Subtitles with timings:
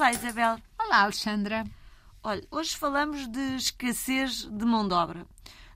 [0.00, 0.58] Olá, Isabel.
[0.78, 1.62] Olá, Alexandra.
[2.22, 5.26] Olha, hoje falamos de escassez de mão de obra.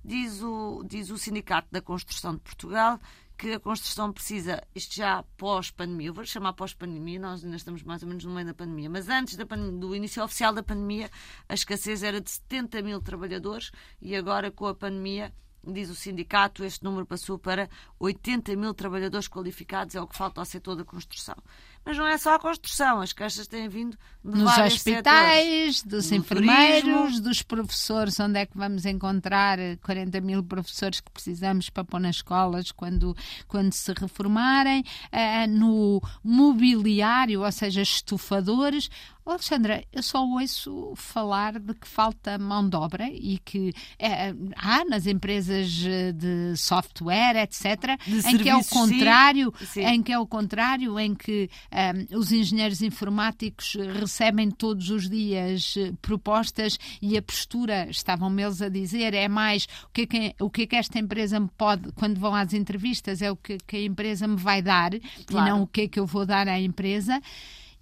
[0.03, 2.99] Diz o, diz o Sindicato da Construção de Portugal
[3.37, 8.09] que a construção precisa, isto já pós-pandemia, vou chamar pós-pandemia, nós ainda estamos mais ou
[8.09, 11.11] menos no meio da pandemia, mas antes da pandemia, do início oficial da pandemia,
[11.47, 15.35] a escassez era de 70 mil trabalhadores e agora com a pandemia
[15.73, 20.41] diz o sindicato, este número passou para 80 mil trabalhadores qualificados, é o que falta
[20.41, 21.37] ao setor da construção.
[21.85, 25.83] Mas não é só a construção, as queixas têm vindo de Nos hospitais, setores.
[25.83, 27.21] dos No enfermeiros, turismo.
[27.21, 32.17] dos professores, onde é que vamos encontrar 40 mil professores que precisamos para pôr nas
[32.17, 33.15] escolas quando,
[33.47, 38.89] quando se reformarem, Ah, no mobiliário, ou seja, estufadores.
[39.27, 44.85] Alexandra, eu só ouço falar de que falta mão de obra e que eh, há
[44.85, 48.75] nas empresas eh, de software, etc., De em que é o serviços, sim.
[48.99, 49.81] contrário, Sim.
[49.87, 55.75] em que é o contrário, em que ahm, os engenheiros informáticos recebem todos os dias
[55.77, 60.35] eh, propostas e a postura, estavam eles a dizer, é mais o que é que,
[60.41, 63.59] o que, é que esta empresa me pode, quando vão às entrevistas, é o que,
[63.67, 64.93] que a empresa me vai dar
[65.27, 65.47] Claro.
[65.47, 67.21] e não o que é que eu vou dar à empresa.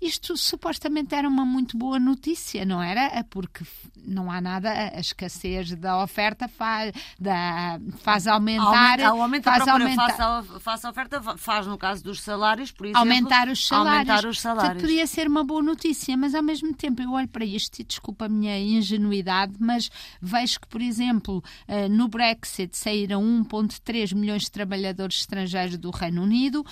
[0.02, 3.02] Isto supostamente era uma muito boa notícia, não era?
[3.02, 3.64] É Porque
[4.04, 9.00] não há nada, a escassez da oferta faz, da, faz aumentar.
[9.00, 12.20] Aumenta, aumenta a faz procura face à, face à oferta, fa- faz no caso dos
[12.20, 12.98] salários, por exemplo.
[13.00, 14.10] aumentar os salários.
[14.10, 14.82] Aumentar os Portanto, salários.
[14.82, 18.24] podia ser uma boa notícia, mas ao mesmo tempo eu olho para isto e desculpa
[18.26, 19.88] a minha ingenuidade, mas
[20.20, 26.22] vejo que, por exemplo, eh, no Brexit saíram 1,3 milhões de trabalhadores estrangeiros do Reino
[26.22, 26.64] Unido,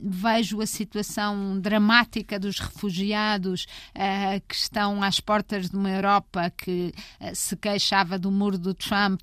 [0.00, 6.92] vejo a situação dramática dos refugiados eh, que estão às portas de uma Europa que
[7.20, 9.20] eh, se queixava do muro do Trump,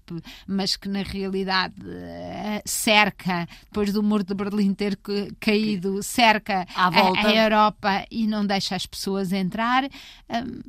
[0.47, 6.65] mas que na realidade eh, cerca, depois do muro de Berlim ter ca- caído, cerca
[6.75, 6.91] À a,
[7.27, 9.83] a Europa e não deixa as pessoas entrar.
[10.29, 10.61] Hum,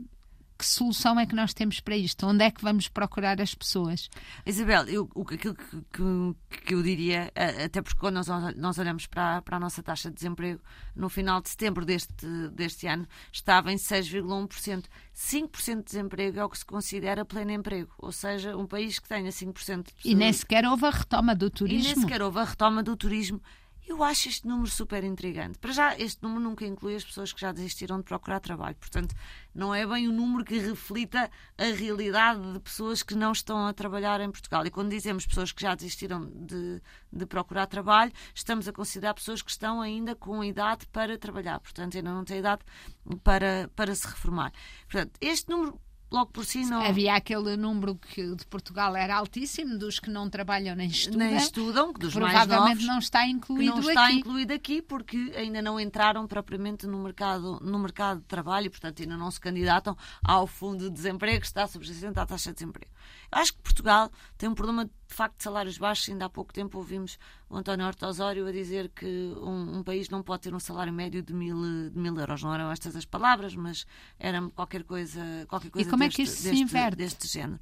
[0.61, 2.27] que solução é que nós temos para isto?
[2.27, 4.09] Onde é que vamos procurar as pessoas?
[4.47, 7.33] Isabel, eu, aquilo que, que, que eu diria,
[7.65, 10.61] até porque quando nós, nós olhamos para, a- para a nossa taxa de desemprego,
[10.95, 14.85] no final de setembro deste, deste ano, estava em 6,1%.
[15.15, 19.09] 5% de desemprego é o que se considera pleno emprego, ou seja, um país que
[19.09, 19.55] tenha 5% de
[19.95, 20.05] pessoas.
[20.05, 22.01] E nem sequer houve a retoma do E nem turismo.
[22.03, 23.41] sequer houve a retoma do turismo.
[23.91, 25.59] Eu acho este número super intrigante.
[25.59, 28.77] Para já, este número nunca inclui as pessoas que já desistiram de procurar trabalho.
[28.77, 29.13] Portanto,
[29.53, 31.29] não é bem o número que reflita
[31.59, 34.65] a realidade de pessoas que não estão a trabalhar em Portugal.
[34.65, 36.81] E quando dizemos pessoas que já desistiram de,
[37.13, 41.59] de procurar trabalho, estamos a considerar pessoas que estão ainda com idade para trabalhar.
[41.59, 42.63] Portanto, ainda não têm idade
[43.25, 44.53] para, para se reformar.
[44.89, 46.83] Portanto, este número, logo por si, não.
[46.83, 51.37] Havia aquele número que de Portugal era altíssimo, dos que não trabalham nem estudam, nem
[51.37, 54.17] estudam, que dos mais provavelmente novos, não está que incluído não está aqui.
[54.17, 59.03] incluído aqui porque ainda não entraram propriamente no mercado, no mercado de trabalho e, portanto,
[59.03, 62.91] ainda não se candidatam ao fundo de desemprego que está subjacente à taxa de desemprego.
[63.33, 66.09] Eu acho que Portugal tem um problema de facto de salários baixos.
[66.09, 70.09] Ainda há pouco tempo ouvimos o António Horta Osório a dizer que um, um país
[70.09, 71.57] não pode ter um salário médio de mil,
[71.91, 72.43] de mil euros.
[72.43, 73.87] Não eram estas as palavras, mas
[74.19, 76.97] era qualquer coisa, qualquer coisa como é deste, que isto se deste- inverte?
[76.97, 77.61] deste género.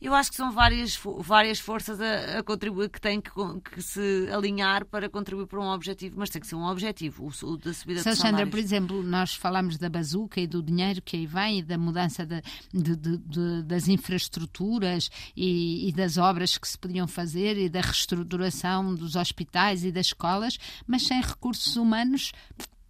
[0.00, 3.30] Eu acho que são várias, várias forças a, a contribuir que têm que,
[3.70, 7.46] que se alinhar para contribuir para um objetivo, mas tem que ser um objetivo, o,
[7.46, 8.14] o da subida de Sra.
[8.16, 8.50] Sandra, salários.
[8.50, 12.24] por exemplo, nós falamos da bazuca e do dinheiro que aí vem e da mudança
[12.24, 17.68] de- de- de- de- das infraestruturas e, e das obras que se podiam fazer e
[17.68, 20.56] da reestruturação dos hospitais e das escolas,
[20.86, 22.32] mas sem recursos humanos.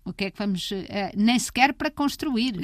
[0.05, 0.71] O que é que vamos.
[0.73, 2.55] eh, nem sequer para construir.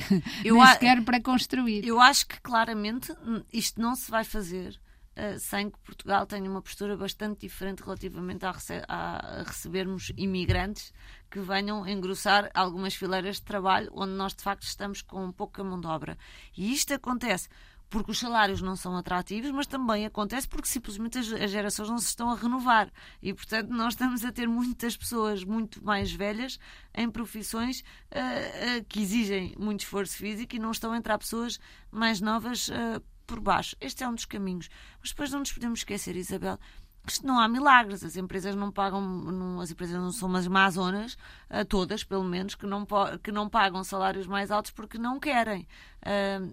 [0.44, 1.86] Eu nem sequer para construir.
[1.86, 3.12] Eu acho que claramente
[3.52, 4.80] isto não se vai fazer
[5.14, 10.92] eh, sem que Portugal tenha uma postura bastante diferente relativamente a, rece- a recebermos imigrantes
[11.30, 15.78] que venham engrossar algumas fileiras de trabalho onde nós de facto estamos com pouca mão
[15.80, 16.16] de obra.
[16.56, 17.48] E isto acontece
[17.88, 21.98] porque os salários não são atrativos, mas também acontece porque simplesmente as, as gerações não
[21.98, 22.90] se estão a renovar.
[23.22, 26.58] E, portanto, nós estamos a ter muitas pessoas muito mais velhas
[26.94, 31.58] em profissões ah, ah, que exigem muito esforço físico e não estão a entrar pessoas
[31.90, 33.76] mais novas ah, por baixo.
[33.80, 34.68] Este é um dos caminhos.
[35.00, 36.58] Mas depois não nos podemos esquecer, Isabel,
[37.06, 38.04] que não há milagres.
[38.04, 41.16] As empresas não pagam, não- as empresas não são umas mazonas,
[41.48, 42.86] ah, todas pelo menos, que não,
[43.22, 45.66] que não pagam salários mais altos porque não querem.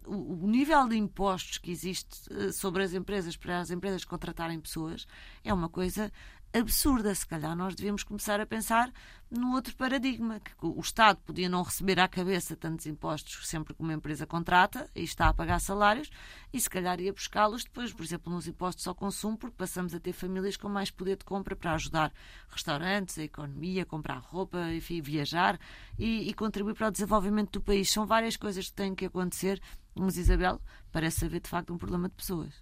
[0.05, 5.05] O, nível de impostos que existe ah, sobre as empresas para as empresas contratarem pessoas
[5.43, 6.11] é uma coisa
[6.53, 7.13] absurda.
[7.13, 8.91] Se calhar nós devíamos começar a pensar
[9.29, 13.81] num outro paradigma, que o Estado podia não receber à cabeça tantos impostos sempre que
[13.81, 16.11] uma empresa contrata e está a pagar salários,
[16.53, 19.99] e se calhar ia buscá-los depois, por exemplo, nos impostos ao consumo, porque passamos a
[19.99, 22.13] ter famílias com mais poder de compra para ajudar
[22.47, 25.59] restaurantes, a economia, comprar roupa, enfim, viajar
[25.97, 27.89] e, e contribuir para o desenvolvimento do país.
[27.89, 29.59] São várias coisas que têm que acontecer,
[29.95, 30.61] mas Isabel
[30.91, 32.53] parece haver de facto um problema de pessoas.